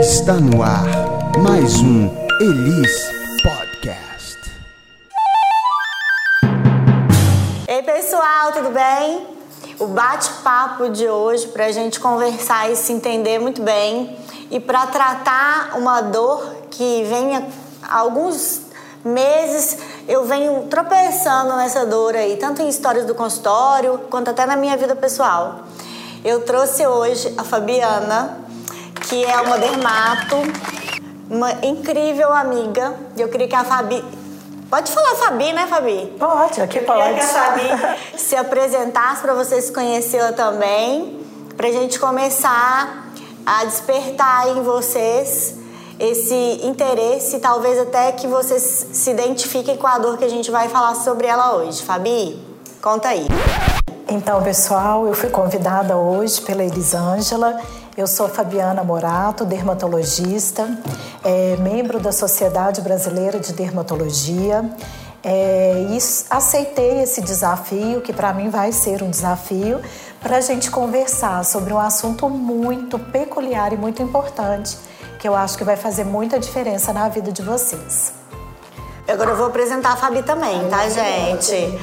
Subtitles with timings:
[0.00, 0.84] Está no ar
[1.42, 2.08] mais um
[2.40, 3.10] Elis
[3.42, 4.38] Podcast.
[7.66, 9.26] Ei pessoal, tudo bem?
[9.76, 14.16] O bate-papo de hoje para a gente conversar e se entender muito bem
[14.52, 17.34] e para tratar uma dor que vem
[17.82, 18.60] há alguns
[19.04, 24.54] meses eu venho tropeçando nessa dor aí, tanto em histórias do consultório quanto até na
[24.54, 25.64] minha vida pessoal.
[26.24, 28.47] Eu trouxe hoje a Fabiana,
[29.08, 30.36] que é uma dermato,
[31.30, 32.94] uma incrível amiga.
[33.16, 34.04] Eu queria que a Fabi.
[34.68, 36.14] Pode falar Fabi, né, Fabi?
[36.18, 37.08] Pode, aqui pode.
[37.08, 37.68] Eu que a Fabi
[38.18, 41.24] se apresentasse para vocês conhecê-la também,
[41.56, 43.06] para a gente começar
[43.46, 45.56] a despertar em vocês
[45.98, 50.68] esse interesse, talvez até que vocês se identifiquem com a dor que a gente vai
[50.68, 51.82] falar sobre ela hoje.
[51.82, 52.38] Fabi,
[52.82, 53.26] conta aí.
[54.06, 57.58] Então, pessoal, eu fui convidada hoje pela Elisângela.
[57.98, 60.70] Eu sou Fabiana Morato, dermatologista,
[61.24, 64.70] é, membro da Sociedade Brasileira de Dermatologia.
[65.20, 65.98] É, e
[66.30, 69.80] aceitei esse desafio, que para mim vai ser um desafio,
[70.20, 74.78] para a gente conversar sobre um assunto muito peculiar e muito importante,
[75.18, 78.12] que eu acho que vai fazer muita diferença na vida de vocês.
[79.08, 81.80] Agora eu vou apresentar a Fabi também, Ai, tá, gente?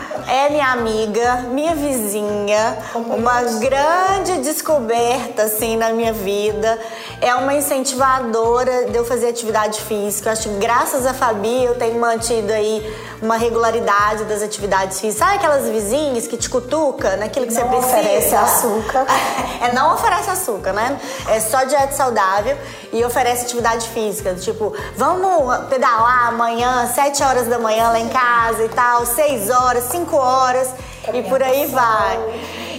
[0.28, 6.78] é minha amiga, minha vizinha, uma grande descoberta assim na minha vida.
[7.20, 10.28] É uma incentivadora de eu fazer atividade física.
[10.28, 12.84] Eu acho que graças a Fabi eu tenho mantido aí
[13.22, 15.26] uma regularidade das atividades físicas.
[15.26, 17.98] Sabe aquelas vizinhas que te cutuca naquilo que não você precisa?
[17.98, 19.06] oferece açúcar.
[19.64, 21.00] É, não oferece açúcar, né?
[21.26, 22.54] É só dieta saudável
[22.92, 24.34] e oferece atividade física.
[24.34, 29.84] Tipo, vamos pedalar amanhã, 7 horas da manhã lá em casa e tal, 6 horas,
[29.84, 30.68] 5 horas
[31.12, 32.18] e por aí vai.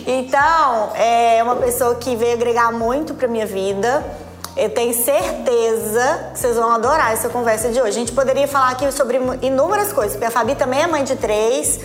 [0.08, 4.04] Então, é uma pessoa que veio agregar muito pra minha vida.
[4.56, 7.90] Eu tenho certeza que vocês vão adorar essa conversa de hoje.
[7.90, 11.16] A gente poderia falar aqui sobre inúmeras coisas, porque a Fabi também é mãe de
[11.18, 11.80] três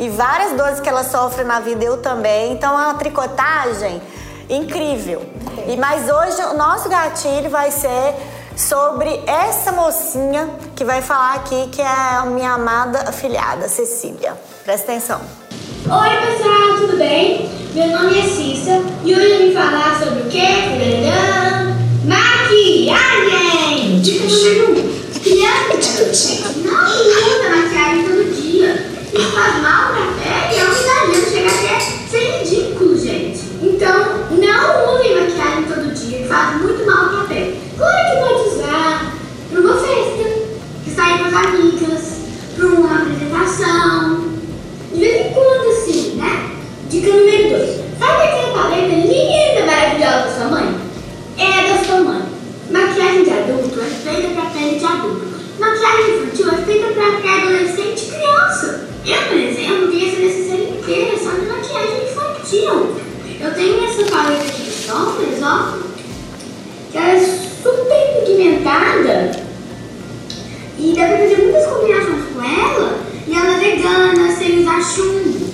[0.00, 2.52] e várias dores que ela sofre na vida eu também.
[2.52, 4.02] Então é uma tricotagem
[4.48, 5.22] incrível.
[5.68, 8.14] E mas hoje o nosso gatilho vai ser
[8.56, 14.34] sobre essa mocinha que vai falar aqui, que é a minha amada afilhada, Cecília.
[14.64, 15.20] Presta atenção.
[15.84, 17.48] Oi, pessoal, tudo bem?
[17.74, 20.48] Meu nome é Cissa e hoje eu vim falar sobre o quê?
[22.04, 24.00] Maquiagem!
[24.00, 24.96] Dica número 1.
[25.20, 25.74] Criança
[26.64, 28.70] não usa maquiagem todo dia.
[29.12, 31.74] Isso faz mal pra pele e é um exagero, chega até
[32.10, 33.40] ser ridículo, gente.
[33.62, 33.98] Então,
[34.30, 37.60] não usem maquiagem todo dia, que faz muito mal pra pele.
[37.76, 39.12] Claro que pode usar
[39.50, 40.24] pra uma festa,
[40.84, 42.16] que sair com as amigas,
[42.56, 44.26] pra uma apresentação.
[44.92, 46.50] De vez em quando, assim, né?
[46.88, 47.80] Dica número 2.
[47.98, 50.80] Sabe aquela paleta linda, maravilhosa da sua mãe?
[51.38, 52.22] É da sua mãe.
[52.70, 55.26] Maquiagem de adulto é feita para pele de adulto.
[55.58, 58.88] Maquiagem infantil é feita para pré-adolescente e criança.
[59.04, 62.96] Eu, por exemplo, tenho essa necessidade inteira só de maquiagem infantil.
[63.40, 65.78] Eu tenho essa paleta aqui de sombras, ó,
[66.90, 69.46] que ela é super pigmentada
[70.78, 75.46] e dá pra fazer muitas combinações com ela e ela é vegana, sem usar chumbo.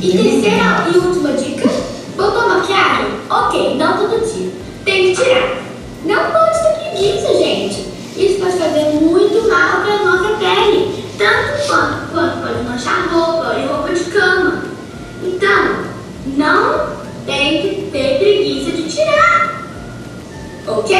[0.00, 1.68] E terceira e última dica,
[2.16, 3.06] botou maquiagem?
[3.28, 4.50] Ok, não todo dia.
[4.84, 5.58] Tem que tirar.
[6.04, 7.90] Não pode ter preguiça, gente.
[8.16, 13.54] Isso pode fazer muito mal para a nossa pele, tanto quanto, quanto pode manchar roupa
[13.58, 14.64] e roupa de cama.
[15.22, 15.84] Então,
[16.36, 16.96] não
[17.26, 19.62] tem que ter preguiça de tirar.
[20.66, 20.96] Ok?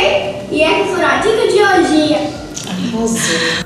[0.50, 2.40] E essa foi a dica de hoje.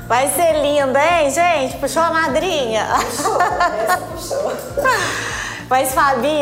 [0.07, 1.77] Vai ser lindo, hein, gente?
[1.77, 2.87] Puxou a madrinha.
[2.99, 4.53] Puxou, essa puxou.
[5.69, 5.93] Mas,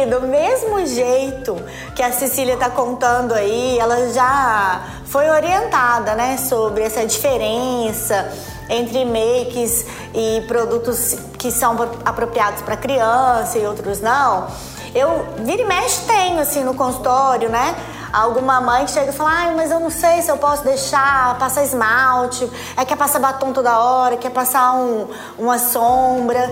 [0.06, 1.56] Do mesmo jeito
[1.96, 8.32] que a Cecília tá contando aí, ela já foi orientada, né, sobre essa diferença
[8.70, 14.48] entre makes e produtos que são apropriados para criança e outros não.
[14.94, 17.76] Eu vira e mexe tenho assim no consultório, né?
[18.12, 21.38] Alguma mãe que chega e fala, ai, mas eu não sei se eu posso deixar
[21.40, 22.48] passar esmalte,
[22.78, 25.08] é quer passar batom toda hora, quer passar um,
[25.38, 26.52] uma sombra.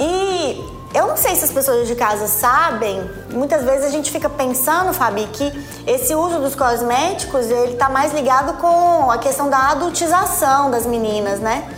[0.00, 4.30] E eu não sei se as pessoas de casa sabem, muitas vezes a gente fica
[4.30, 5.52] pensando, Fabi, que
[5.86, 11.38] esse uso dos cosméticos, ele tá mais ligado com a questão da adultização das meninas,
[11.38, 11.70] né?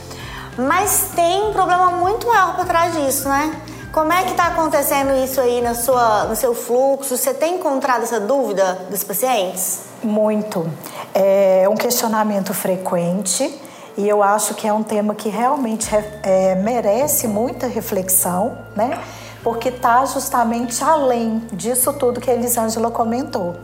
[0.57, 3.61] Mas tem um problema muito maior por trás disso, né?
[3.91, 7.17] Como é que está acontecendo isso aí na sua, no seu fluxo?
[7.17, 9.81] Você tem encontrado essa dúvida dos pacientes?
[10.01, 10.65] Muito.
[11.13, 13.68] É um questionamento frequente
[13.99, 15.91] e eu acho que é um tema que realmente
[16.23, 18.97] é, merece muita reflexão, né?
[19.43, 23.57] Porque está justamente além disso tudo que a Elisângela comentou.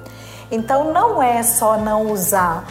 [0.50, 2.66] Então não é só não usar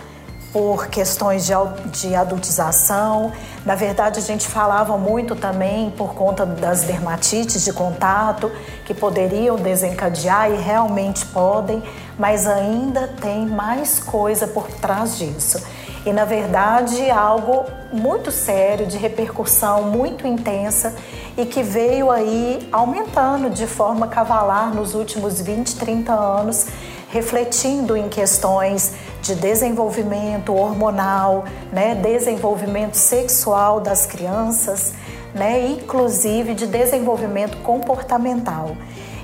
[0.51, 1.54] por questões de,
[1.86, 3.31] de adultização.
[3.65, 8.51] Na verdade, a gente falava muito também por conta das dermatites de contato,
[8.86, 11.81] que poderiam desencadear e realmente podem,
[12.19, 15.63] mas ainda tem mais coisa por trás disso.
[16.06, 20.94] E na verdade, algo muito sério, de repercussão muito intensa
[21.38, 26.68] e que veio aí aumentando de forma cavalar nos últimos 20, 30 anos
[27.10, 34.94] refletindo em questões de desenvolvimento hormonal, né, desenvolvimento sexual das crianças,
[35.34, 38.76] né, inclusive de desenvolvimento comportamental.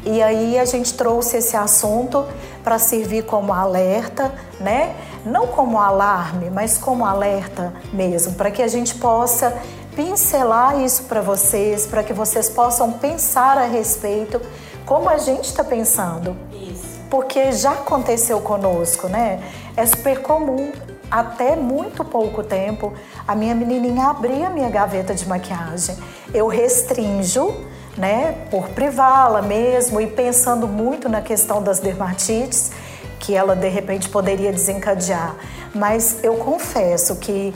[0.06, 2.26] E aí a gente trouxe esse assunto
[2.64, 4.96] para servir como alerta, né?
[5.26, 9.58] Não como alarme, mas como alerta mesmo, para que a gente possa
[9.96, 14.42] pincelar isso para vocês, para que vocês possam pensar a respeito
[14.86, 16.36] como a gente está pensando.
[16.54, 19.42] Isso porque já aconteceu conosco, né?
[19.76, 20.72] É super comum,
[21.10, 22.94] até muito pouco tempo,
[23.28, 25.98] a minha menininha abrir a minha gaveta de maquiagem.
[26.34, 27.66] Eu restringo,
[27.98, 32.72] né, por privá-la mesmo e pensando muito na questão das dermatites
[33.20, 35.36] que ela de repente poderia desencadear.
[35.76, 37.54] Mas eu confesso que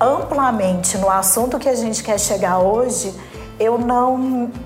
[0.00, 3.12] amplamente no assunto que a gente quer chegar hoje,
[3.58, 4.16] eu não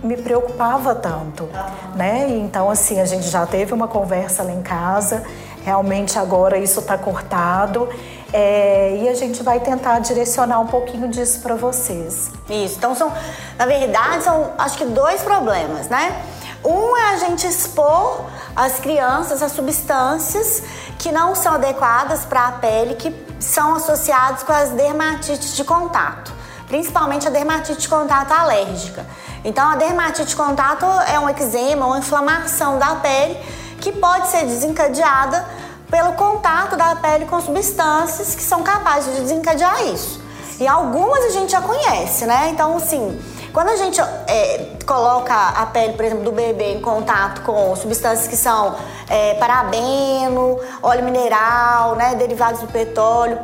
[0.02, 1.48] me preocupava tanto,
[1.96, 2.28] né?
[2.28, 5.24] Então assim a gente já teve uma conversa lá em casa.
[5.64, 7.88] Realmente agora isso está cortado
[8.32, 12.30] é, e a gente vai tentar direcionar um pouquinho disso para vocês.
[12.50, 12.76] Isso.
[12.76, 13.12] Então são,
[13.56, 16.20] na verdade, são acho que dois problemas, né?
[16.64, 18.24] Um é a gente expor
[18.56, 20.62] as crianças a substâncias
[20.98, 26.32] que não são adequadas para a pele, que são associadas com as dermatites de contato
[26.66, 29.06] principalmente a dermatite de contato alérgica.
[29.44, 33.38] Então, a dermatite de contato é um eczema, uma inflamação da pele
[33.80, 35.44] que pode ser desencadeada
[35.90, 40.20] pelo contato da pele com substâncias que são capazes de desencadear isso.
[40.58, 42.48] E algumas a gente já conhece, né?
[42.50, 43.20] Então, assim,
[43.54, 48.26] quando a gente é, coloca a pele, por exemplo, do bebê em contato com substâncias
[48.26, 48.74] que são
[49.08, 53.38] é, parabeno, óleo mineral, né, derivados do petróleo,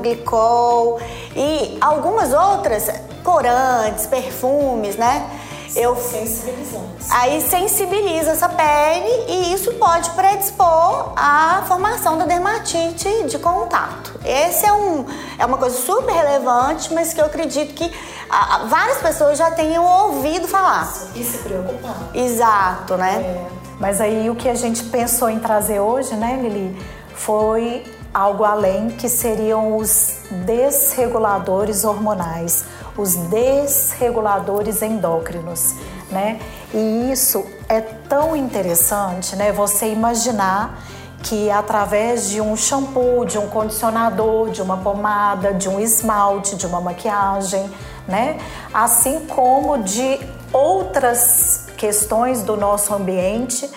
[0.00, 1.00] glicol
[1.36, 2.90] e algumas outras
[3.22, 5.30] corantes, perfumes, né?
[5.76, 7.10] Eu sensibilizantes.
[7.10, 14.18] Aí sensibiliza essa pele e isso pode predispor à formação da dermatite de contato.
[14.24, 15.04] Esse é, um,
[15.38, 17.92] é uma coisa super relevante, mas que eu acredito que
[18.28, 20.90] a, a, várias pessoas já tenham ouvido falar.
[21.14, 21.96] E se preocupar.
[22.14, 23.14] Exato, né?
[23.16, 23.46] É.
[23.78, 26.76] Mas aí o que a gente pensou em trazer hoje, né, Lili,
[27.14, 32.64] foi algo além que seriam os desreguladores hormonais
[32.96, 35.74] os desreguladores endócrinos,
[36.10, 36.40] né?
[36.72, 39.52] E isso é tão interessante, né?
[39.52, 40.82] Você imaginar
[41.22, 46.66] que através de um shampoo, de um condicionador, de uma pomada, de um esmalte, de
[46.66, 47.68] uma maquiagem,
[48.06, 48.38] né?
[48.72, 50.20] Assim como de
[50.52, 53.68] outras questões do nosso ambiente,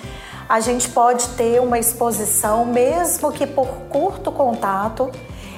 [0.48, 5.12] a gente pode ter uma exposição, mesmo que por curto contato,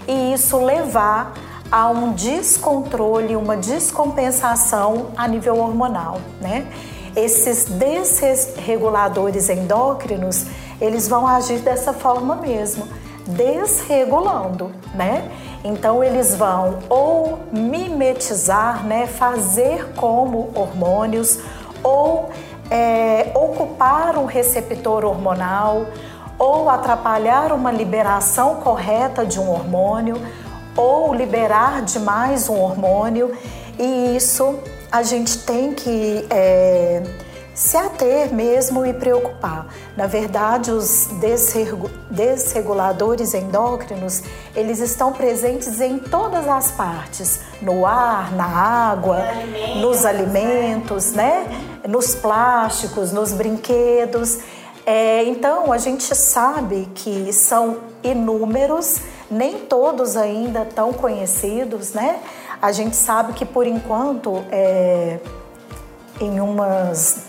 [0.07, 1.34] e isso levar
[1.71, 6.68] há um descontrole, uma descompensação a nível hormonal, né?
[7.15, 10.45] Esses desreguladores endócrinos,
[10.79, 12.88] eles vão agir dessa forma mesmo,
[13.25, 15.31] desregulando, né?
[15.63, 21.40] Então eles vão ou mimetizar, né, fazer como hormônios,
[21.83, 22.30] ou
[22.69, 25.85] é, ocupar um receptor hormonal,
[26.40, 30.16] ou atrapalhar uma liberação correta de um hormônio,
[30.75, 33.31] ou liberar demais um hormônio
[33.78, 34.59] e isso
[34.92, 37.01] a gente tem que é,
[37.54, 39.68] se ater mesmo e preocupar.
[39.95, 41.07] Na verdade, os
[42.09, 44.21] desreguladores endócrinos,
[44.56, 51.47] eles estão presentes em todas as partes, no ar, na água, alimentos, nos alimentos, né?
[51.87, 54.40] Nos plásticos, nos brinquedos.
[54.85, 58.99] É, então, a gente sabe que são inúmeros
[59.31, 62.19] nem todos ainda tão conhecidos, né?
[62.61, 65.19] A gente sabe que por enquanto, é,
[66.19, 67.23] em umas,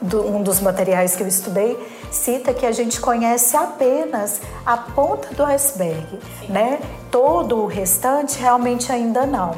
[0.00, 1.78] do, um dos materiais que eu estudei,
[2.10, 6.18] cita que a gente conhece apenas a ponta do iceberg,
[6.48, 6.80] né?
[7.10, 9.54] Todo o restante realmente ainda não.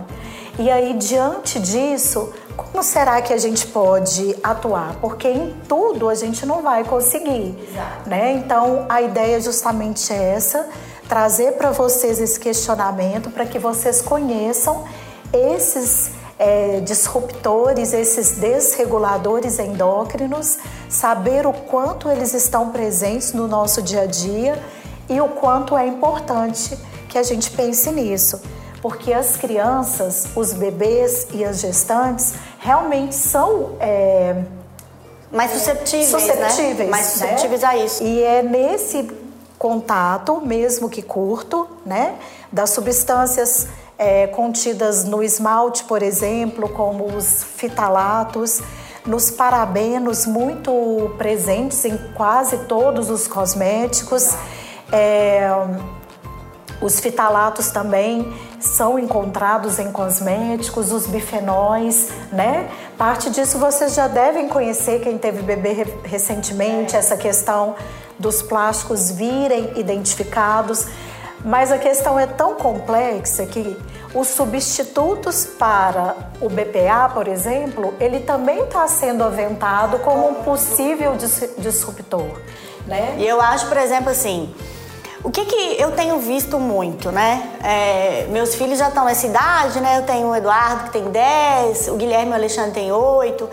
[0.58, 4.96] E aí, diante disso, como será que a gente pode atuar?
[5.00, 8.10] Porque em tudo a gente não vai conseguir, Exato.
[8.10, 8.32] né?
[8.32, 10.68] Então, a ideia é justamente essa,
[11.10, 14.84] trazer para vocês esse questionamento para que vocês conheçam
[15.32, 24.02] esses é, disruptores, esses desreguladores endócrinos, saber o quanto eles estão presentes no nosso dia
[24.02, 24.62] a dia
[25.08, 28.40] e o quanto é importante que a gente pense nisso.
[28.80, 33.76] Porque as crianças, os bebês e as gestantes realmente são.
[33.80, 34.44] É,
[35.32, 36.86] mais susceptíveis, susceptíveis né?
[36.86, 37.68] Mais susceptíveis né?
[37.68, 38.02] a isso.
[38.02, 39.02] E é nesse
[39.60, 42.14] contato, mesmo que curto, né,
[42.50, 48.62] das substâncias é, contidas no esmalte, por exemplo, como os fitalatos,
[49.04, 54.34] nos parabenos muito presentes em quase todos os cosméticos.
[54.90, 55.50] É,
[56.80, 62.68] os fitalatos também são encontrados em cosméticos, os bifenóis, né?
[62.96, 67.74] Parte disso vocês já devem conhecer, quem teve bebê recentemente, essa questão
[68.18, 70.86] dos plásticos virem identificados.
[71.44, 73.76] Mas a questão é tão complexa que
[74.14, 81.14] os substitutos para o BPA, por exemplo, ele também está sendo aventado como um possível
[81.56, 82.40] disruptor,
[82.86, 83.14] né?
[83.18, 84.54] E eu acho, por exemplo, assim,
[85.22, 87.50] o que, que eu tenho visto muito, né?
[87.62, 89.98] É, meus filhos já estão nessa idade, né?
[89.98, 93.48] Eu tenho o Eduardo que tem 10, o Guilherme e o Alexandre tem 8.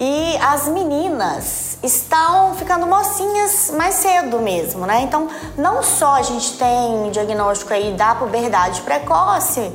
[0.00, 5.00] E as meninas estão ficando mocinhas mais cedo mesmo, né?
[5.02, 9.72] Então, não só a gente tem diagnóstico aí da puberdade precoce,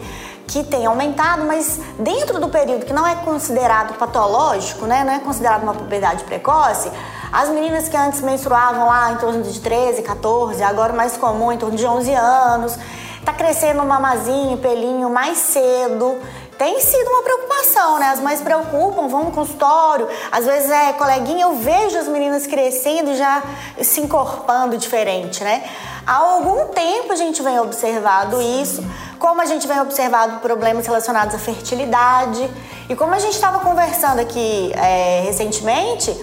[0.47, 5.03] que tem aumentado, mas dentro do período que não é considerado patológico, né?
[5.03, 6.89] Não é considerado uma puberdade precoce,
[7.33, 11.57] as meninas que antes menstruavam lá em torno de 13, 14, agora mais comum em
[11.57, 12.77] torno de 11 anos,
[13.25, 16.19] tá crescendo mamazinho, pelinho mais cedo.
[16.59, 18.09] Tem sido uma preocupação, né?
[18.09, 20.07] As mães preocupam, vão no consultório.
[20.31, 23.41] Às vezes é coleguinha, eu vejo as meninas crescendo e já
[23.81, 25.63] se encorpando diferente, né?
[26.05, 28.85] Há algum tempo a gente vem observando isso,
[29.17, 32.47] como a gente vem observando problemas relacionados à fertilidade.
[32.87, 36.15] E como a gente estava conversando aqui é, recentemente,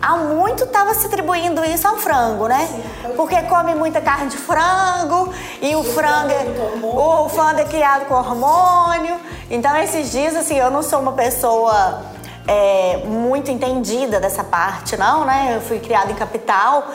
[0.00, 2.68] há muito estava se atribuindo isso ao frango, né?
[3.16, 6.46] Porque come muita carne de frango e o frango, é,
[6.82, 9.18] o frango é criado com hormônio.
[9.50, 12.02] Então esses dias assim, eu não sou uma pessoa
[12.46, 15.52] é, muito entendida dessa parte, não, né?
[15.56, 16.86] Eu fui criada em capital,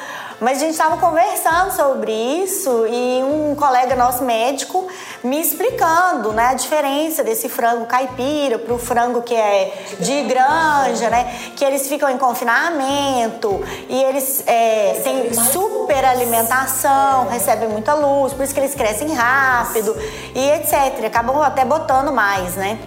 [0.41, 4.87] mas a gente estava conversando sobre isso e um colega nosso médico
[5.23, 11.11] me explicando né, a diferença desse frango caipira para o frango que é de granja,
[11.11, 11.51] né?
[11.55, 18.43] Que eles ficam em confinamento e eles é, têm super alimentação, recebem muita luz, por
[18.43, 19.95] isso que eles crescem rápido
[20.33, 21.05] e etc.
[21.05, 22.79] Acabam até botando mais, né?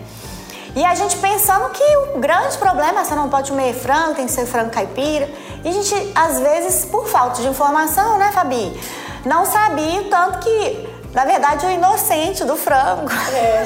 [0.76, 4.26] E a gente pensando que o grande problema é você não pode comer frango, tem
[4.26, 5.28] que ser frango caipira.
[5.64, 8.80] E a gente, às vezes, por falta de informação, né, Fabi?
[9.24, 13.62] Não sabia tanto que, na verdade, o inocente do frango é.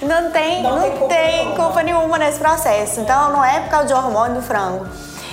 [0.04, 1.56] não tem, não, não tem, culpa, tem nenhuma.
[1.56, 3.00] culpa nenhuma nesse processo.
[3.00, 4.86] Então, não é por causa de hormônio do frango.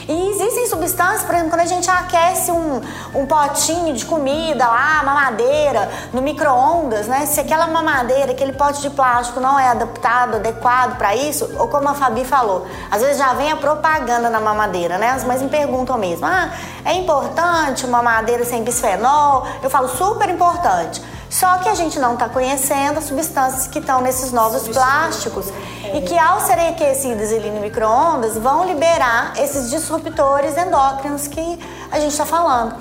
[0.07, 2.81] E existem substâncias, por exemplo, quando a gente aquece um,
[3.15, 7.25] um potinho de comida lá, mamadeira, no micro-ondas, né?
[7.25, 11.88] Se aquela mamadeira, aquele pote de plástico não é adaptado, adequado para isso, ou como
[11.88, 15.12] a Fabi falou, às vezes já vem a propaganda na mamadeira, né?
[15.12, 16.51] As mães me perguntam mesmo: ah,
[16.86, 19.48] é importante uma mamadeira sem bisfenol?
[19.62, 21.01] Eu falo, super importante.
[21.33, 25.47] Só que a gente não está conhecendo as substâncias que estão nesses novos plásticos.
[25.91, 31.59] E que ao serem aquecidas ali no micro-ondas vão liberar esses disruptores endócrinos que
[31.91, 32.75] a gente está falando.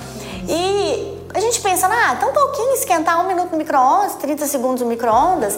[0.47, 4.88] E a gente pensa, ah, tão pouquinho esquentar um minuto no micro-ondas, 30 segundos no
[4.88, 5.56] micro-ondas,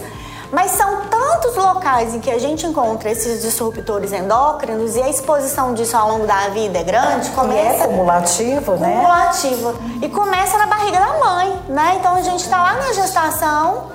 [0.54, 5.74] mas são tantos locais em que a gente encontra esses disruptores endócrinos e a exposição
[5.74, 7.28] disso ao longo da vida é grande.
[7.30, 8.94] Começa, e é cumulativo, né?
[8.94, 9.74] Cumulativo.
[10.00, 11.96] E começa na barriga da mãe, né?
[11.98, 13.90] Então a gente está lá na gestação,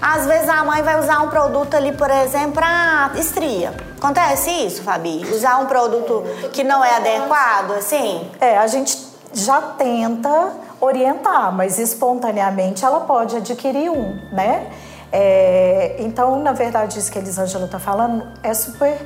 [0.00, 3.74] às vezes a mãe vai usar um produto ali, por exemplo, para estria.
[3.98, 5.26] Acontece isso, Fabi?
[5.32, 8.30] Usar um produto que não é adequado, assim?
[8.40, 8.96] É, a gente
[9.32, 14.70] já tenta orientar, mas espontaneamente ela pode adquirir um, né?
[15.16, 19.00] É, então, na verdade, isso que a Elisângela está falando é super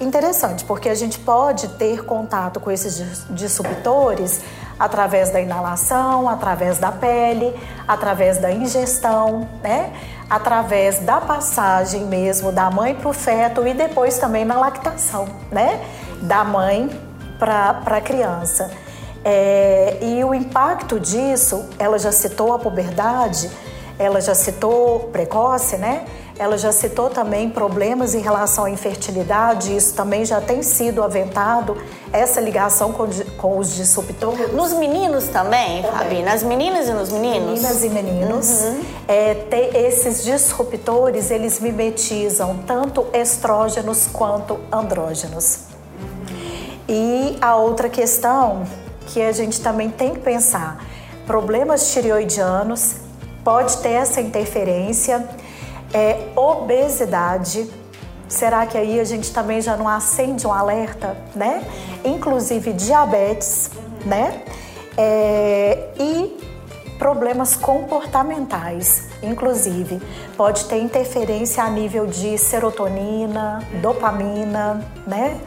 [0.00, 4.40] interessante, porque a gente pode ter contato com esses disruptores
[4.76, 7.54] através da inalação, através da pele,
[7.86, 9.92] através da ingestão, né?
[10.28, 15.80] através da passagem mesmo da mãe para o feto e depois também na lactação, né?
[16.22, 16.90] da mãe
[17.38, 18.68] para a criança.
[19.24, 23.48] É, e o impacto disso, ela já citou a puberdade,
[23.98, 26.04] ela já citou precoce, né?
[26.38, 31.76] ela já citou também problemas em relação à infertilidade, isso também já tem sido aventado,
[32.12, 33.06] essa ligação com,
[33.36, 34.52] com os disruptores.
[34.52, 36.22] Nos meninos também, também, Fabi?
[36.22, 37.60] Nas meninas e nos meninos?
[37.60, 38.62] Meninas e meninos.
[38.62, 38.80] Uhum.
[39.06, 45.60] É, ter esses disruptores, eles mimetizam tanto estrógenos quanto andrógenos.
[46.88, 48.64] E a outra questão
[49.06, 50.84] que a gente também tem que pensar,
[51.26, 52.96] problemas tireoidianos,
[53.44, 55.28] pode ter essa interferência,
[55.92, 57.68] é, obesidade.
[58.28, 61.64] Será que aí a gente também já não acende um alerta, né?
[62.04, 63.70] Inclusive diabetes,
[64.06, 64.42] né?
[64.96, 66.42] É, e
[66.98, 70.00] problemas comportamentais, inclusive
[70.36, 75.40] pode ter interferência a nível de serotonina, dopamina, né?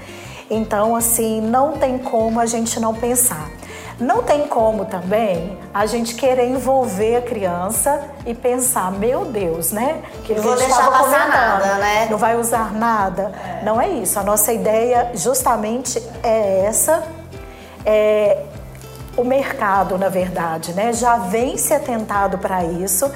[0.49, 3.49] Então, assim, não tem como a gente não pensar.
[3.99, 10.01] Não tem como também a gente querer envolver a criança e pensar, meu Deus, né?
[10.25, 12.07] Que não vou deixar passar nada, né?
[12.09, 13.31] Não vai usar nada.
[13.61, 13.63] É.
[13.63, 14.19] Não é isso.
[14.19, 17.03] A nossa ideia justamente é essa.
[17.85, 18.43] É,
[19.15, 23.09] o mercado, na verdade, né, já vem se atentado para isso,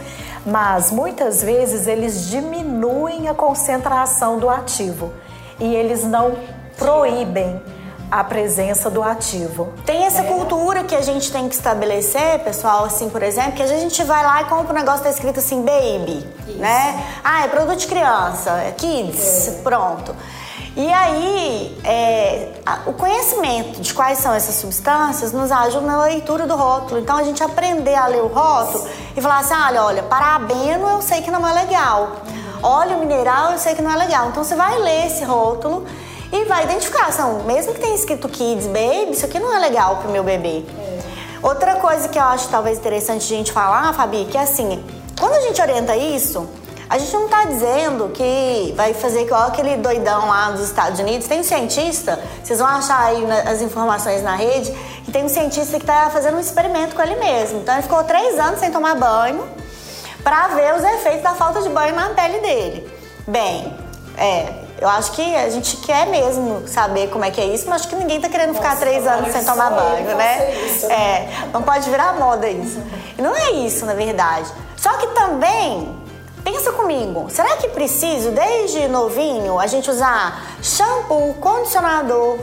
[0.46, 5.12] mas muitas vezes eles diminuem a concentração do ativo
[5.60, 6.38] e eles não
[6.78, 7.62] proíbem
[8.12, 9.74] a presença do ativo.
[9.86, 10.26] Tem essa é.
[10.26, 14.24] cultura que a gente tem que estabelecer, pessoal, assim, por exemplo, que a gente vai
[14.24, 16.58] lá e compra um negócio que tá escrito assim, baby, Isso.
[16.58, 17.06] né?
[17.24, 19.52] Ah, é produto de criança, é kids, é.
[19.62, 20.16] pronto.
[20.76, 22.54] E aí, é,
[22.86, 27.02] o conhecimento de quais são essas substâncias nos ajuda na leitura do rótulo.
[27.02, 31.02] Então, a gente aprender a ler o rótulo e falar assim: olha, olha, parabeno eu
[31.02, 32.12] sei que não é legal.
[32.62, 34.30] Óleo mineral eu sei que não é legal.
[34.30, 35.86] Então, você vai ler esse rótulo
[36.32, 39.98] e vai identificar, são, mesmo que tenha escrito Kids Baby, isso aqui não é legal
[39.98, 40.64] pro meu bebê.
[40.78, 41.00] É.
[41.42, 44.84] Outra coisa que eu acho talvez interessante a gente falar, Fabi, que é assim,
[45.20, 46.48] quando a gente orienta isso,
[46.90, 51.28] a gente não está dizendo que vai fazer igual aquele doidão lá dos Estados Unidos.
[51.28, 54.72] Tem um cientista, vocês vão achar aí as informações na rede,
[55.06, 57.60] que tem um cientista que está fazendo um experimento com ele mesmo.
[57.60, 59.48] Então ele ficou três anos sem tomar banho
[60.24, 62.92] para ver os efeitos da falta de banho na pele dele.
[63.28, 63.72] Bem,
[64.18, 67.82] é, eu acho que a gente quer mesmo saber como é que é isso, mas
[67.82, 70.54] acho que ninguém tá querendo ficar Nossa, três anos sem tomar banho, né?
[70.54, 70.94] Isso, né?
[70.94, 72.82] É, não pode virar moda isso.
[73.18, 74.50] E não é isso, na verdade.
[74.78, 76.00] Só que também,
[76.44, 82.38] pensa comigo, será que preciso, desde novinho, a gente usar shampoo, condicionador,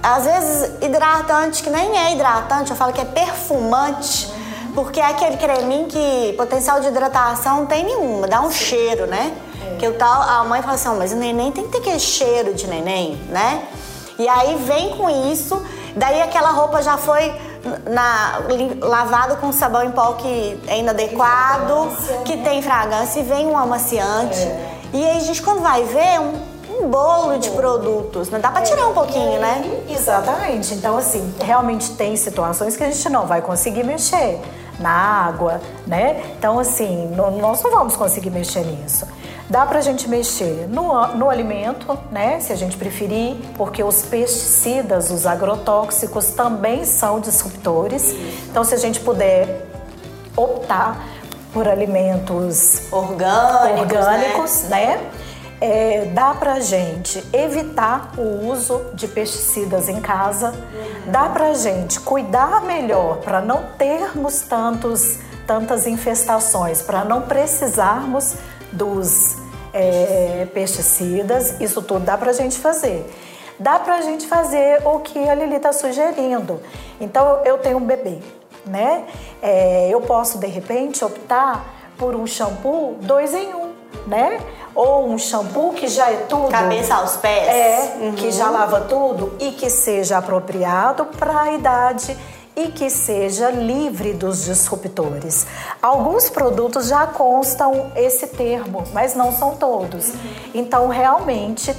[0.00, 4.32] às vezes hidratante, que nem é hidratante, eu falo que é perfumante,
[4.74, 9.34] porque é aquele creminho que potencial de hidratação não tem nenhuma, dá um cheiro, né?
[9.78, 12.54] Que o tal, a mãe fala assim, mas o neném tem que ter aquele cheiro
[12.54, 13.66] de neném, né?
[14.18, 15.60] E aí vem com isso,
[15.96, 17.34] daí aquela roupa já foi
[17.88, 18.40] na,
[18.80, 21.88] lavada com sabão em pó que é inadequado,
[22.24, 24.38] que tem fragrância e vem um amaciante.
[24.38, 24.74] É.
[24.92, 28.62] E aí a gente quando vai ver um, um bolo de produtos, não dá para
[28.62, 29.82] tirar um pouquinho, né?
[29.88, 30.74] Exatamente.
[30.74, 34.40] Então assim, realmente tem situações que a gente não vai conseguir mexer
[34.78, 36.22] na água, né?
[36.38, 39.06] Então assim, nós não vamos conseguir mexer nisso.
[39.54, 42.40] Dá para a gente mexer no, no alimento, né?
[42.40, 48.16] Se a gente preferir, porque os pesticidas, os agrotóxicos também são disruptores.
[48.50, 49.64] Então, se a gente puder
[50.36, 51.00] optar
[51.52, 54.96] por alimentos orgânicos, orgânicos né?
[54.96, 55.10] né?
[55.60, 61.12] É, dá pra gente evitar o uso de pesticidas em casa, uhum.
[61.12, 68.34] dá pra gente cuidar melhor para não termos tantos, tantas infestações, para não precisarmos
[68.72, 69.43] dos
[69.74, 73.04] é, pesticidas, isso tudo dá para a gente fazer.
[73.58, 76.60] Dá para a gente fazer o que a Lili está sugerindo.
[77.00, 78.18] Então, eu tenho um bebê,
[78.64, 79.04] né?
[79.42, 83.72] É, eu posso, de repente, optar por um shampoo dois em um,
[84.06, 84.40] né?
[84.74, 86.48] Ou um shampoo que já é tudo.
[86.48, 87.48] Cabeça aos pés.
[87.48, 88.12] É, uhum.
[88.14, 92.16] que já lava tudo e que seja apropriado para a idade
[92.56, 95.46] e que seja livre dos disruptores.
[95.82, 100.10] Alguns produtos já constam esse termo, mas não são todos.
[100.10, 100.20] Uhum.
[100.54, 101.74] Então, realmente,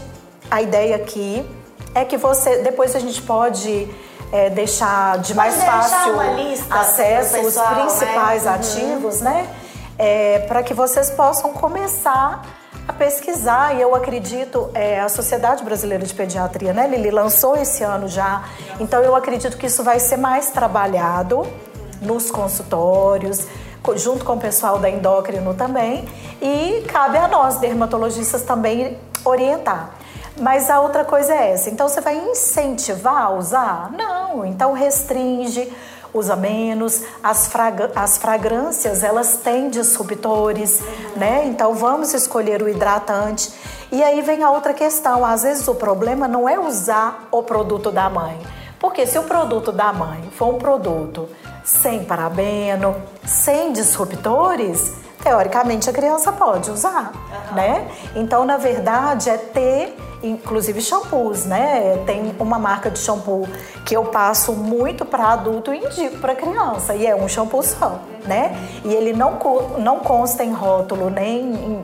[0.52, 1.46] a ideia aqui
[1.94, 2.58] é que você.
[2.64, 3.88] Depois a gente pode.
[4.32, 6.16] É, deixar de mais fácil
[6.70, 7.64] acesso os né?
[7.76, 8.52] principais né?
[8.56, 9.24] ativos, uhum.
[9.24, 9.48] né?
[10.00, 12.44] É, para que vocês possam começar
[12.88, 17.84] a pesquisar e eu acredito é, a Sociedade Brasileira de Pediatria, né, Lili, lançou esse
[17.84, 18.44] ano já.
[18.80, 21.46] Então eu acredito que isso vai ser mais trabalhado
[22.02, 23.48] nos consultórios,
[23.96, 26.08] junto com o pessoal da endócrino também,
[26.42, 29.96] e cabe a nós dermatologistas também orientar.
[30.40, 31.70] Mas a outra coisa é essa.
[31.70, 33.92] Então você vai incentivar a usar?
[33.92, 34.46] Não.
[34.46, 35.72] Então restringe
[36.16, 37.52] usa menos, as,
[37.94, 40.82] as fragrâncias elas têm disruptores,
[41.16, 41.46] né?
[41.46, 43.52] Então vamos escolher o hidratante.
[43.92, 47.92] E aí vem a outra questão, às vezes o problema não é usar o produto
[47.92, 48.40] da mãe,
[48.80, 51.28] porque se o produto da mãe for um produto
[51.64, 57.56] sem parabeno, sem disruptores, teoricamente a criança pode usar, uhum.
[57.56, 57.88] né?
[58.16, 62.04] Então, na verdade, é ter inclusive shampoos, né?
[62.06, 63.48] Tem uma marca de shampoo
[63.84, 68.00] que eu passo muito para adulto e indico para criança, e é um shampoo só,
[68.26, 68.56] né?
[68.84, 69.40] E ele não,
[69.80, 71.84] não consta em rótulo nem em,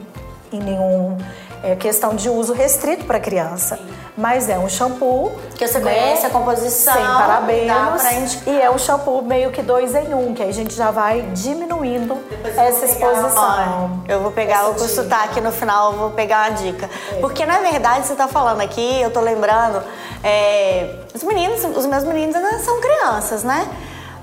[0.53, 1.17] em nenhum
[1.63, 3.79] é questão de uso restrito para criança.
[4.17, 5.31] Mas é um shampoo.
[5.55, 6.93] Que você né, conhece a composição.
[6.93, 8.37] Sem parabenos.
[8.45, 11.21] E é um shampoo meio que dois em um, que aí a gente já vai
[11.33, 12.17] diminuindo
[12.57, 14.03] essa exposição.
[14.07, 16.89] eu vou pegar, vou consultar aqui no final, vou pegar uma dica.
[17.11, 17.15] É.
[17.15, 19.81] Porque na verdade, você está falando aqui, eu tô lembrando,
[20.23, 23.67] é, os meninos, os meus meninos ainda são crianças, né?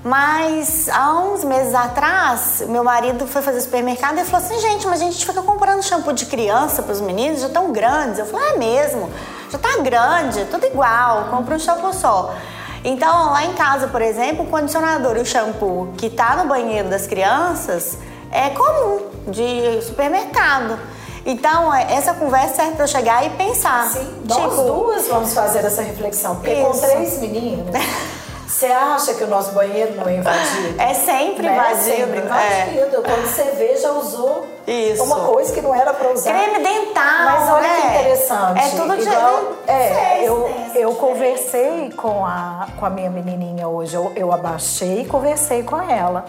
[0.09, 5.03] Mas há uns meses atrás, meu marido foi fazer supermercado e falou assim: gente, mas
[5.03, 8.19] a gente fica comprando shampoo de criança para os meninos, já tão grandes.
[8.19, 9.11] Eu falei: é mesmo,
[9.51, 12.35] já tá grande, tudo igual, compra um shampoo só.
[12.83, 16.89] Então, lá em casa, por exemplo, o condicionador e o shampoo que tá no banheiro
[16.89, 17.99] das crianças
[18.33, 20.79] é comum de supermercado.
[21.27, 23.87] Então, é, essa conversa serve para eu chegar e pensar.
[23.89, 26.63] Sim, nós tipo, duas vamos fazer essa reflexão, porque isso.
[26.65, 27.67] com três meninos.
[28.49, 30.81] Você acha que o nosso banheiro não é invadido?
[30.81, 31.55] É sempre né?
[31.55, 31.85] invadido.
[31.85, 32.97] Sempre invadido.
[32.97, 33.03] É.
[33.03, 35.03] Quando você vê, já usou Isso.
[35.05, 36.33] uma coisa que não era para usar.
[36.33, 37.25] Creme dental.
[37.25, 37.81] Mas olha né?
[37.81, 38.59] que interessante.
[38.59, 43.95] É tudo de Igual, é, eu, eu conversei com a, com a minha menininha hoje.
[43.95, 46.25] Eu, eu abaixei e conversei com ela.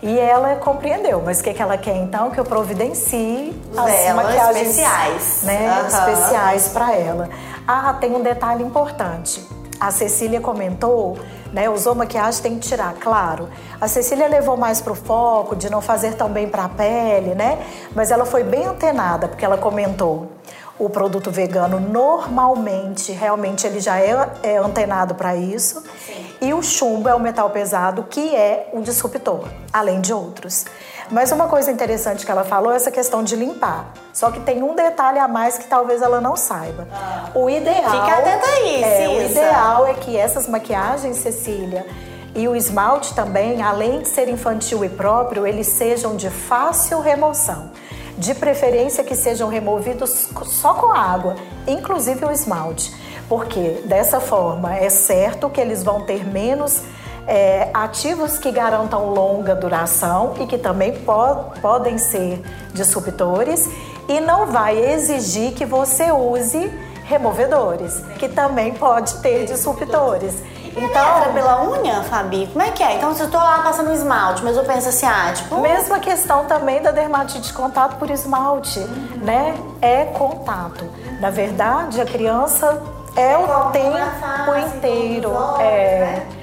[0.00, 2.30] E ela compreendeu, mas o que, que ela quer então?
[2.30, 5.86] Que eu providencie as Velas maquiagens especiais, né, uhum.
[5.88, 7.28] especiais para ela.
[7.66, 9.44] Ah, tem um detalhe importante.
[9.80, 11.18] A Cecília comentou
[11.56, 11.70] né?
[11.70, 13.48] Usou maquiagem, tem que tirar, claro.
[13.80, 17.58] A Cecília levou mais pro foco de não fazer tão bem para a pele, né?
[17.94, 20.30] Mas ela foi bem antenada, porque ela comentou
[20.78, 25.82] o produto vegano normalmente, realmente ele já é, é antenado para isso.
[26.04, 26.26] Sim.
[26.42, 30.66] E o chumbo é o metal pesado que é um disruptor, além de outros.
[31.10, 33.92] Mas uma coisa interessante que ela falou é essa questão de limpar.
[34.12, 36.88] Só que tem um detalhe a mais que talvez ela não saiba.
[36.92, 37.30] Ah.
[37.34, 37.90] O ideal.
[37.90, 41.86] Fica atenta aí, é, O ideal é que essas maquiagens, Cecília,
[42.34, 47.70] e o esmalte também, além de ser infantil e próprio, eles sejam de fácil remoção.
[48.18, 52.94] De preferência que sejam removidos só com água, inclusive o esmalte.
[53.28, 56.82] Porque dessa forma é certo que eles vão ter menos
[57.26, 63.68] é, ativos que garantam longa duração e que também po podem ser disruptores
[64.08, 66.72] e não vai exigir que você use
[67.04, 70.34] removedores, que também pode ter disruptores.
[70.76, 72.96] Então, pela unha, Fabi, como é que é?
[72.96, 75.58] Então, se eu tô lá passando esmalte, mas eu penso assim, ah, tipo.
[75.58, 79.20] Mesma questão também da dermatite de contato por esmalte, uhum.
[79.22, 79.54] né?
[79.80, 80.84] É contato.
[81.18, 82.82] Na verdade, a criança
[83.16, 85.32] é, é o tempo inteiro.
[85.58, 85.98] É.
[86.00, 86.35] Né?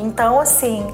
[0.00, 0.86] Então, assim,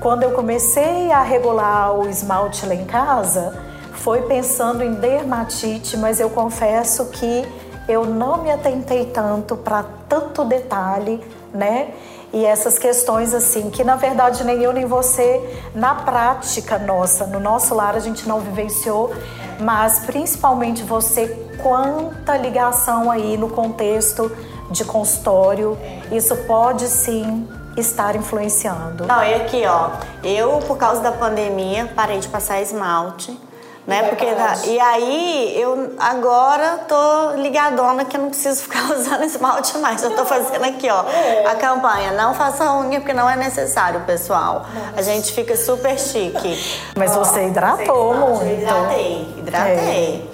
[0.00, 3.58] quando eu comecei a regular o esmalte lá em casa,
[3.92, 7.46] foi pensando em dermatite, mas eu confesso que
[7.88, 11.20] eu não me atentei tanto para tanto detalhe,
[11.52, 11.88] né?
[12.32, 15.40] E essas questões assim, que na verdade nem eu nem você,
[15.74, 19.12] na prática nossa, no nosso lar a gente não vivenciou,
[19.60, 21.28] mas principalmente você,
[21.62, 24.30] quanta ligação aí no contexto
[24.70, 25.78] de consultório,
[26.10, 29.06] isso pode sim estar influenciando?
[29.06, 29.90] Não, e aqui, ó,
[30.22, 33.38] eu por causa da pandemia parei de passar esmalte.
[33.86, 34.02] Né?
[34.04, 34.24] Porque
[34.66, 40.02] e aí eu agora tô ligadona que eu não preciso ficar usando esmalte mais.
[40.02, 41.44] Eu tô fazendo aqui, ó, é.
[41.44, 42.12] a campanha.
[42.12, 44.64] Não faça unha porque não é necessário, pessoal.
[44.96, 46.58] A gente fica super chique.
[46.96, 48.46] Mas você hidratou muito.
[48.46, 50.30] Hidratei, hidratei.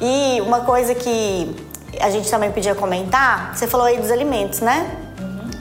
[0.00, 0.04] É.
[0.04, 1.54] E uma coisa que
[2.00, 5.07] a gente também podia comentar, você falou aí dos alimentos, né?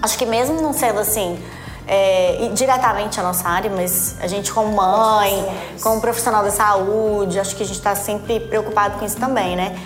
[0.01, 1.41] Acho que mesmo não sendo assim,
[1.87, 5.45] é, diretamente a nossa área, mas a gente como mãe,
[5.81, 9.77] como profissional da saúde, acho que a gente está sempre preocupado com isso também, né?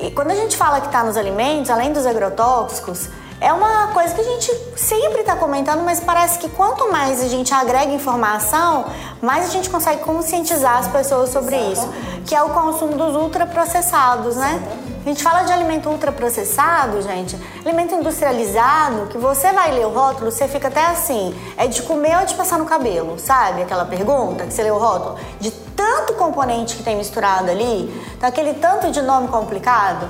[0.00, 3.08] E quando a gente fala que está nos alimentos, além dos agrotóxicos,
[3.42, 7.26] é uma coisa que a gente sempre está comentando, mas parece que quanto mais a
[7.26, 8.84] gente agrega informação,
[9.20, 11.88] mais a gente consegue conscientizar as pessoas sobre isso,
[12.24, 14.62] que é o consumo dos ultraprocessados, né?
[15.04, 20.30] A gente fala de alimento ultraprocessado, gente, alimento industrializado, que você vai ler o rótulo,
[20.30, 23.62] você fica até assim, é de comer ou de passar no cabelo, sabe?
[23.62, 28.54] Aquela pergunta que você lê o rótulo, de tanto componente que tem misturado ali, daquele
[28.54, 30.08] tanto de nome complicado.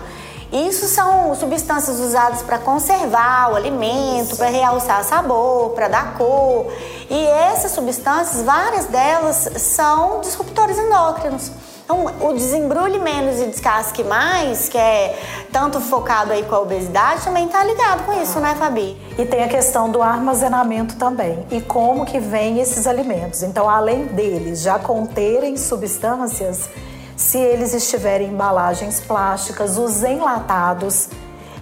[0.52, 6.66] Isso são substâncias usadas para conservar o alimento, para realçar sabor, para dar cor.
[7.08, 11.50] E essas substâncias, várias delas são disruptores endócrinos.
[11.84, 15.18] Então, o desembrulhe menos e descasque mais, que é
[15.50, 18.96] tanto focado aí com a obesidade, também está ligado com isso, né, Fabi?
[19.18, 21.44] E tem a questão do armazenamento também.
[21.50, 23.42] E como que vem esses alimentos.
[23.42, 26.68] Então, além deles já conterem substâncias,
[27.16, 31.08] se eles estiverem em embalagens plásticas, os enlatados.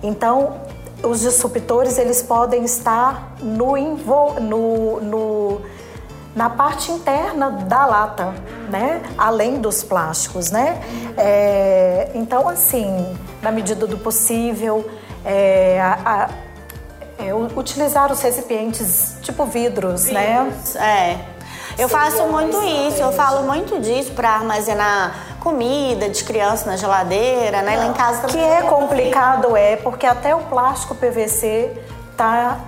[0.02, 0.60] Então,
[1.02, 3.76] os disruptores eles podem estar no,
[4.40, 5.60] no, no
[6.34, 8.32] na parte interna da lata,
[8.68, 9.02] né?
[9.18, 10.80] Além dos plásticos, né?
[11.16, 14.88] É, então, assim, na medida do possível,
[15.24, 16.30] é, a, a,
[17.24, 20.44] é, utilizar os recipientes tipo vidros, né?
[20.44, 21.18] vidros né?
[21.26, 21.40] É.
[21.82, 27.62] Eu faço muito isso, eu falo muito disso para armazenar comida de criança na geladeira,
[27.62, 27.76] né?
[27.76, 28.36] Lá em casa também.
[28.36, 31.72] Que é complicado, é, porque até o plástico PVC
[32.16, 32.58] tá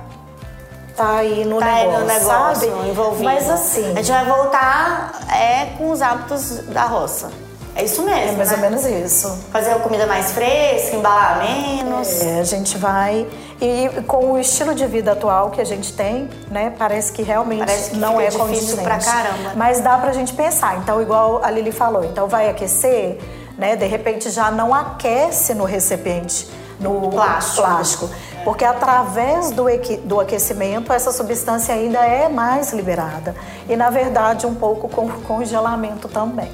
[0.97, 2.89] tá aí no, tá negócio, aí no negócio, sabe?
[2.89, 3.25] envolvido.
[3.25, 3.93] Mas assim.
[3.93, 7.31] A gente vai voltar é, com os hábitos da roça.
[7.75, 8.33] É isso mesmo.
[8.35, 8.57] É mais né?
[8.57, 9.45] ou menos isso.
[9.51, 12.21] Fazer a comida mais fresca, embalar menos.
[12.21, 13.27] É, a gente vai.
[13.61, 16.73] E com o estilo de vida atual que a gente tem, né?
[16.79, 19.53] Parece que realmente parece que não é difícil pra caramba.
[19.57, 20.79] Mas dá pra gente pensar.
[20.79, 23.19] Então, igual a Lili falou, então vai aquecer,
[23.57, 23.77] né?
[23.77, 27.63] De repente já não aquece no recipiente, no plástico.
[27.63, 28.11] plástico
[28.45, 29.65] porque através do,
[30.05, 33.35] do aquecimento essa substância ainda é mais liberada
[33.69, 36.51] e na verdade um pouco com congelamento também,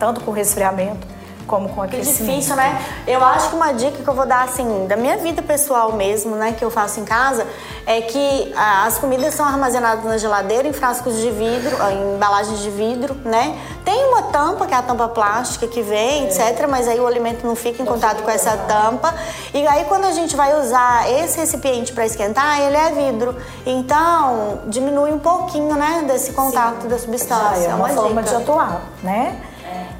[0.00, 1.06] tanto com resfriamento
[1.50, 2.16] como com aquecimento.
[2.16, 2.80] Que difícil, né?
[3.08, 6.36] Eu acho que uma dica que eu vou dar, assim, da minha vida pessoal mesmo,
[6.36, 7.44] né, que eu faço em casa,
[7.84, 12.14] é que ah, as comidas são armazenadas na geladeira em frascos de vidro, ah, em
[12.14, 13.58] embalagens de vidro, né?
[13.84, 17.44] Tem uma tampa, que é a tampa plástica que vem, etc., mas aí o alimento
[17.44, 19.12] não fica em contato com essa tampa.
[19.52, 23.34] E aí, quando a gente vai usar esse recipiente para esquentar, ele é vidro.
[23.66, 26.88] Então, diminui um pouquinho, né, desse contato Sim.
[26.88, 27.70] da substância.
[27.70, 29.49] é uma, é uma forma de atuar, né?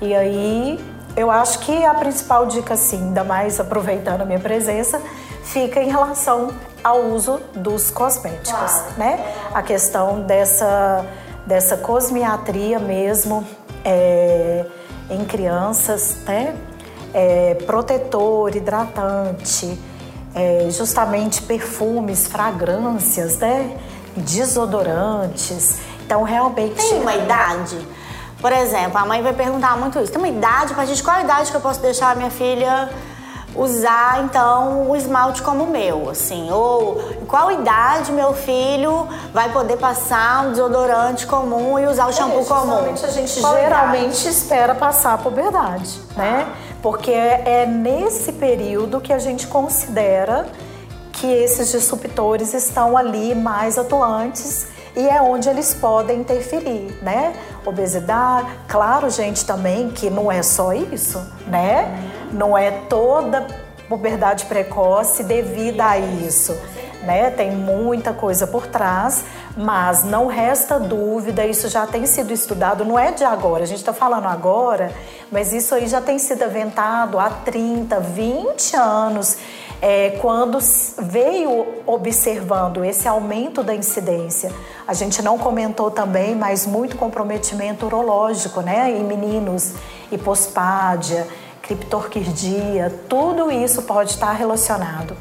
[0.01, 0.85] E aí,
[1.17, 5.01] eu acho que a principal dica, sim, ainda mais aproveitando a minha presença,
[5.43, 6.51] fica em relação
[6.83, 8.85] ao uso dos cosméticos, claro.
[8.97, 9.35] né?
[9.53, 11.05] A questão dessa,
[11.47, 13.47] dessa cosmiatria mesmo
[13.85, 14.65] é,
[15.11, 16.57] em crianças, né?
[17.13, 19.79] É, protetor, hidratante,
[20.35, 23.77] é, justamente perfumes, fragrâncias, né?
[24.17, 25.79] Desodorantes.
[26.07, 26.77] Então, realmente.
[26.77, 27.77] Tem uma idade?
[28.40, 30.11] Por exemplo, a mãe vai perguntar muito isso.
[30.11, 31.03] Tem uma idade pra gente?
[31.03, 32.88] Qual a idade que eu posso deixar a minha filha
[33.55, 39.76] usar então o esmalte como o meu, assim, ou qual idade meu filho vai poder
[39.76, 42.94] passar um desodorante comum e usar o shampoo é, comum?
[43.03, 44.29] A gente qual geralmente idade?
[44.29, 46.46] espera passar a puberdade, né?
[46.81, 50.46] Porque é, é nesse período que a gente considera
[51.12, 57.35] que esses disruptores estão ali mais atuantes e é onde eles podem interferir, né?
[57.64, 62.11] Obesidade, claro, gente, também que não é só isso, né?
[62.33, 63.46] Não é toda
[63.88, 66.57] puberdade precoce devida a isso,
[67.03, 67.31] né?
[67.31, 69.24] Tem muita coisa por trás,
[69.57, 73.79] mas não resta dúvida, isso já tem sido estudado, não é de agora, a gente
[73.79, 74.92] está falando agora,
[75.31, 79.38] mas isso aí já tem sido aventado há 30, 20 anos
[79.81, 80.59] é, quando
[80.99, 84.53] veio observando esse aumento da incidência.
[84.87, 88.90] A gente não comentou também, mas muito comprometimento urológico, né?
[88.90, 89.75] Em meninos,
[90.12, 91.27] hipospádia,
[91.62, 95.16] criptorquidia, tudo isso pode estar relacionado.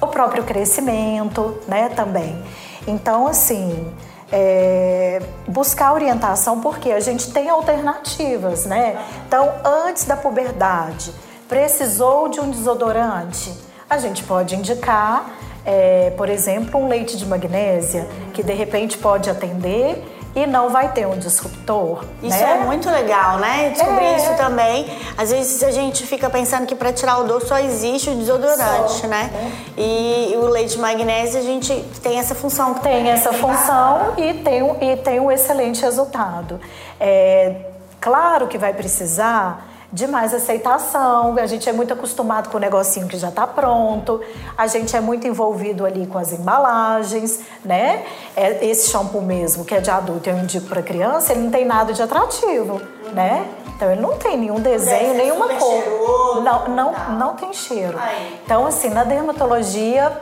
[0.00, 1.88] O próprio crescimento, né?
[1.88, 2.42] Também.
[2.86, 3.90] Então, assim,
[4.30, 8.98] é, buscar orientação porque a gente tem alternativas, né?
[9.26, 11.14] Então, antes da puberdade,
[11.48, 13.52] precisou de um desodorante,
[13.88, 15.30] a gente pode indicar,
[15.64, 20.02] é, por exemplo, um leite de magnésia, que de repente pode atender
[20.34, 22.04] e não vai ter um disruptor.
[22.22, 22.60] Isso né?
[22.62, 23.70] é muito legal, né?
[23.70, 24.16] Descobrir é.
[24.16, 24.86] isso também.
[25.16, 28.92] Às vezes a gente fica pensando que para tirar o odor só existe o desodorante,
[28.92, 29.30] só, né?
[29.76, 29.80] É.
[29.80, 32.74] E, o leite de magnésia a gente tem essa função.
[32.74, 36.58] Tem essa função e tem, e tem um excelente resultado.
[36.98, 37.56] É,
[38.00, 41.36] claro que vai precisar de mais aceitação.
[41.38, 44.20] A gente é muito acostumado com o negocinho que já está pronto.
[44.56, 48.04] A gente é muito envolvido ali com as embalagens, né?
[48.34, 51.64] É esse shampoo mesmo, que é de adulto, eu indico para criança, ele não tem
[51.64, 52.80] nada de atrativo,
[53.12, 53.46] né?
[53.76, 56.42] Então ele não tem nenhum desenho, nenhuma cor.
[56.42, 57.98] Não, não, não tem cheiro.
[58.44, 60.12] Então assim, na dermatologia,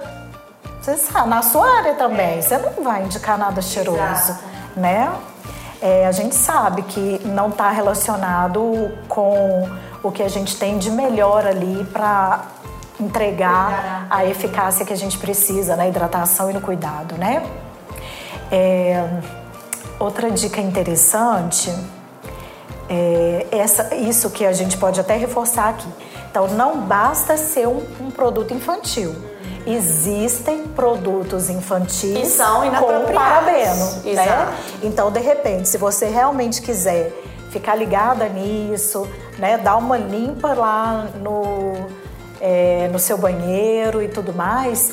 [0.80, 4.37] você sabe, na sua área também, você não vai indicar nada cheiroso,
[4.76, 5.12] né?
[5.82, 9.68] É, a gente sabe que não está relacionado com
[10.02, 12.44] o que a gente tem de melhor ali para
[12.98, 17.42] entregar a eficácia que a gente precisa na hidratação e no cuidado, né?
[18.52, 19.08] É,
[19.98, 21.72] outra dica interessante
[22.88, 25.88] é essa, isso que a gente pode até reforçar aqui.
[26.30, 29.14] Então, não basta ser um, um produto infantil.
[29.74, 34.12] Existem produtos infantis Que são com parabeno, né?
[34.12, 34.52] Exato.
[34.83, 37.12] Então, de repente, se você realmente quiser
[37.50, 41.74] ficar ligada nisso, né, dar uma limpa lá no,
[42.40, 44.92] é, no seu banheiro e tudo mais,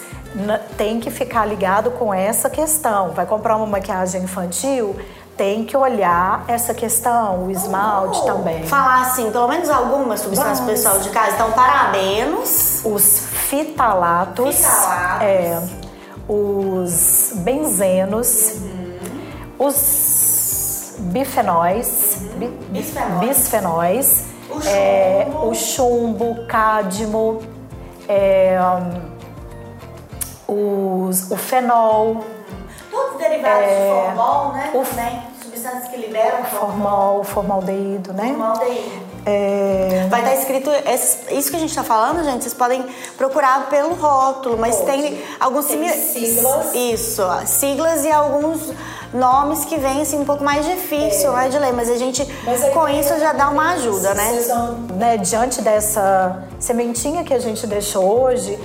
[0.78, 3.12] tem que ficar ligado com essa questão.
[3.12, 4.96] Vai comprar uma maquiagem infantil,
[5.38, 8.63] tem que olhar essa questão, o esmalte também.
[8.63, 10.73] Falar assim, pelo menos algumas substâncias Vamos.
[10.73, 11.32] pessoal de casa.
[11.36, 12.82] Então, parabenos.
[12.84, 15.21] Os fitalatos, Fitalatos.
[15.21, 15.62] é,
[16.28, 18.54] os benzenos,
[19.60, 23.19] os bifenóis, bi- Bisfenóis.
[23.30, 25.47] bisfenóis, O é, chumbo.
[25.50, 27.39] o chumbo, cádmio,
[28.10, 28.58] é,
[30.47, 32.23] os, o fenol,
[32.89, 33.76] Todos derivados de
[34.15, 34.71] formol, né?
[34.73, 35.21] o- Também.
[35.67, 38.27] Substâncias que liberam formol, formaldeído, né?
[38.30, 39.08] formaldeído.
[39.25, 42.86] É, Vai estar escrito, esses- isso que a gente está falando, gente, vocês podem
[43.17, 46.73] procurar pelo rótulo, mas tem alguns Tem siglas.
[46.73, 48.71] Isso, ó, siglas e alguns
[49.13, 52.25] nomes que vêm assim um pouco mais difícil, né, de ler, mas a gente
[52.73, 54.45] com isso já dá uma ajuda, né?
[54.47, 58.58] Vão, né, diante dessa sementinha que a gente deixou hoje,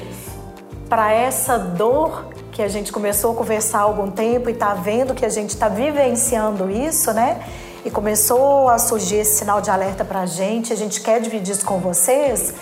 [0.88, 5.14] para essa dor que a gente começou a conversar há algum tempo e tá vendo
[5.14, 7.42] que a gente está vivenciando isso, né?
[7.84, 11.54] E começou a surgir esse sinal de alerta para a gente, a gente quer dividir
[11.54, 12.52] isso com vocês.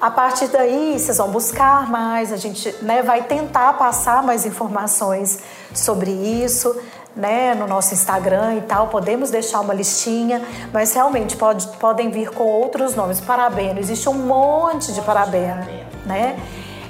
[0.00, 5.38] A partir daí, vocês vão buscar mais, a gente né, vai tentar passar mais informações
[5.72, 6.76] sobre isso,
[7.16, 8.88] né, no nosso Instagram e tal.
[8.88, 13.20] Podemos deixar uma listinha, mas realmente pode, podem vir com outros nomes.
[13.20, 15.64] Parabeno, existe um monte de parabeno,
[16.06, 16.38] né?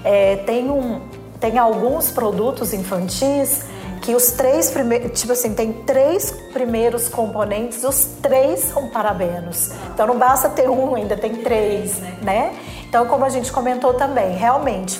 [0.04, 1.00] É, tem, um,
[1.40, 3.62] tem alguns produtos infantis
[4.02, 9.70] que os três primeiros, tipo assim, tem três primeiros componentes, os três são parabenos.
[9.92, 12.54] Então não basta ter um, ainda tem três, né?
[12.88, 14.98] Então, como a gente comentou também, realmente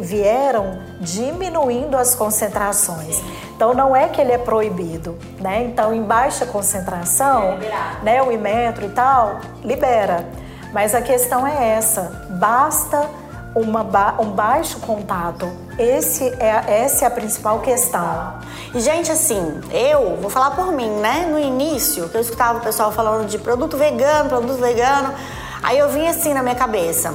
[0.00, 3.20] vieram diminuindo as concentrações.
[3.56, 5.64] Então não é que ele é proibido, né?
[5.64, 7.58] Então em baixa concentração,
[8.04, 10.28] né, o imetro e tal, libera.
[10.72, 13.08] Mas a questão é essa, basta
[13.60, 15.50] uma ba- um baixo contato.
[15.78, 18.34] Esse é, essa é a principal questão.
[18.74, 21.26] E, gente, assim, eu vou falar por mim, né?
[21.30, 25.12] No início, que eu escutava o pessoal falando de produto vegano, produto vegano,
[25.62, 27.14] aí eu vinha assim na minha cabeça.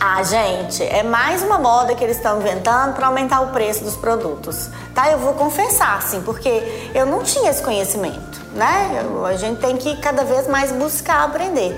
[0.00, 3.96] Ah, gente, é mais uma moda que eles estão inventando para aumentar o preço dos
[3.96, 4.68] produtos.
[4.94, 5.10] Tá?
[5.10, 9.02] Eu vou confessar, assim, porque eu não tinha esse conhecimento, né?
[9.02, 11.74] Eu- a gente tem que cada vez mais buscar aprender.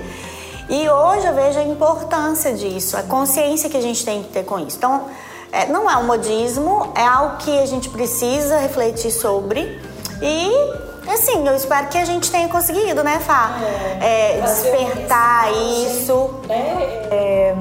[0.69, 4.45] E hoje eu vejo a importância disso, a consciência que a gente tem que ter
[4.45, 4.77] com isso.
[4.77, 5.05] Então,
[5.51, 9.81] é, não é um modismo, é algo que a gente precisa refletir sobre.
[10.21, 10.51] E,
[11.11, 13.51] assim, eu espero que a gente tenha conseguido, né, Fá?
[13.99, 16.35] É, despertar isso.
[16.49, 17.55] É,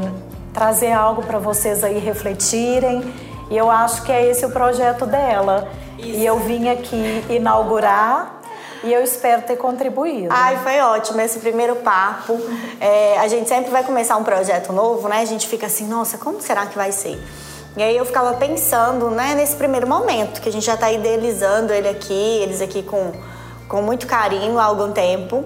[0.52, 3.14] trazer algo para vocês aí refletirem.
[3.50, 5.68] E eu acho que é esse o projeto dela.
[5.98, 8.37] E eu vim aqui inaugurar
[8.82, 10.28] e eu espero ter contribuído.
[10.30, 12.38] Ai, foi ótimo esse primeiro papo.
[12.80, 15.20] É, a gente sempre vai começar um projeto novo, né?
[15.20, 17.18] A gente fica assim, nossa, como será que vai ser?
[17.76, 21.72] E aí eu ficava pensando, né, nesse primeiro momento, que a gente já tá idealizando
[21.72, 23.12] ele aqui, eles aqui com,
[23.68, 25.44] com muito carinho há algum tempo.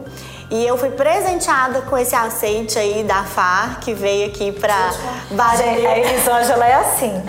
[0.54, 4.90] E eu fui presenteada com esse aceite aí da FAR, que veio aqui pra
[5.56, 5.98] Gente, a.
[5.98, 7.22] Elisângela é assim.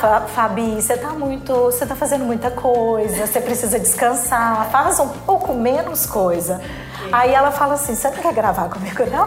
[0.00, 1.52] Fa- Fabi, você tá muito.
[1.64, 6.60] Você tá fazendo muita coisa, você precisa descansar, faz um pouco menos coisa.
[7.10, 9.26] Aí ela fala assim: você não quer gravar comigo, não?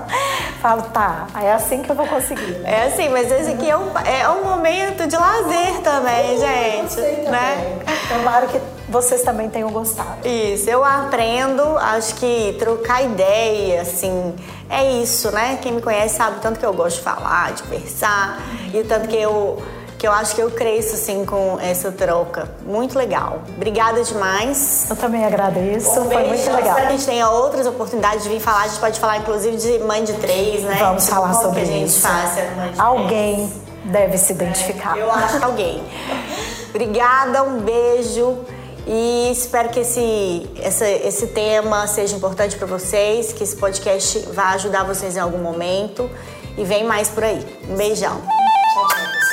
[0.60, 2.52] Falo, tá, é assim que eu vou conseguir.
[2.58, 2.70] né?
[2.70, 7.00] É assim, mas esse aqui é um, é um momento de lazer também, gente.
[7.30, 7.78] Né?
[8.08, 8.60] Tomara que
[8.94, 10.26] vocês também tenham gostado.
[10.26, 14.34] Isso, eu aprendo, acho que trocar ideia, assim,
[14.70, 15.58] é isso, né?
[15.60, 18.38] Quem me conhece sabe o tanto que eu gosto de falar, de conversar,
[18.72, 19.60] e o tanto que eu,
[19.98, 22.48] que eu acho que eu cresço, assim, com essa troca.
[22.64, 23.42] Muito legal.
[23.56, 24.86] Obrigada demais.
[24.88, 26.58] Eu também agradeço, foi muito legal.
[26.60, 28.62] Espero que a gente tenha outras oportunidades de vir falar.
[28.62, 30.76] A gente pode falar, inclusive, de mãe de três, né?
[30.78, 32.06] Vamos falar como sobre que a gente isso.
[32.06, 33.52] mãe de Alguém
[33.86, 34.92] deve se identificar.
[34.92, 35.04] três.
[35.04, 35.82] Eu acho que alguém.
[36.70, 38.38] Obrigada, um beijo.
[38.86, 44.50] E espero que esse, essa- esse tema seja importante para vocês, que esse podcast vá
[44.50, 46.10] ajudar vocês em algum momento.
[46.56, 47.44] E vem mais por aí.
[47.68, 48.20] Um beijão.
[48.20, 49.23] Tchau, tchau.